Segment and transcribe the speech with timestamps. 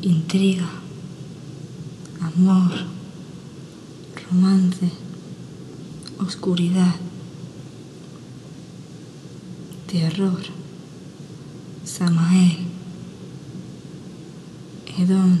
[0.00, 0.66] intriga,
[2.22, 2.72] amor,
[4.30, 4.90] romance,
[6.18, 6.94] oscuridad,
[9.86, 10.40] terror,
[11.84, 12.58] Samael,
[14.98, 15.40] Edón,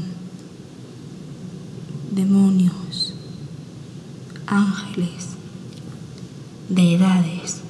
[2.10, 3.14] demonios,
[4.46, 5.36] ángeles,
[6.68, 7.60] deidades.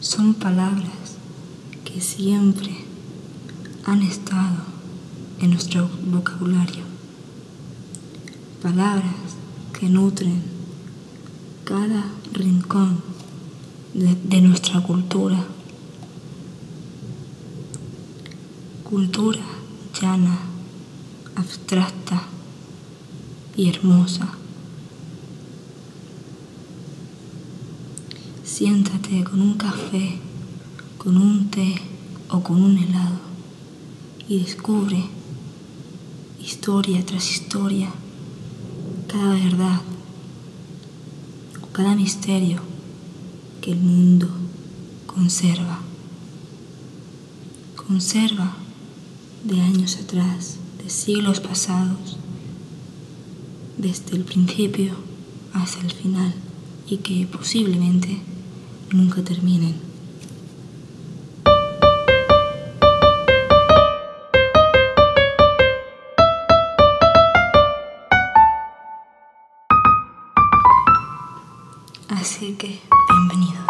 [0.00, 1.16] Son palabras
[1.84, 2.89] que siempre
[3.84, 4.58] han estado
[5.40, 6.84] en nuestro vocabulario.
[8.62, 9.14] Palabras
[9.78, 10.42] que nutren
[11.64, 13.02] cada rincón
[13.94, 15.42] de, nuestra cultura.
[18.84, 19.40] Cultura
[20.00, 20.38] llana,
[21.36, 22.22] abstracta
[23.56, 24.28] y hermosa.
[28.44, 30.18] Siéntate con un café,
[30.98, 31.76] con un té
[32.28, 33.29] o con un helado
[34.30, 35.04] y descubre
[36.40, 37.90] historia tras historia
[39.06, 39.82] cada verdad
[41.72, 42.60] cada misterio
[43.60, 44.28] que el mundo
[45.06, 45.80] conserva.
[47.74, 48.54] Conserva
[49.44, 52.18] de años atrás, de siglos pasados,
[53.78, 54.94] desde el principio
[55.54, 56.34] hasta el final
[56.86, 58.20] y que posiblemente
[58.92, 59.89] nunca terminen.
[72.10, 73.64] Así que bienvenidos,